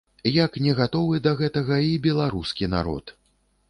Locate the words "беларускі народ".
2.09-3.19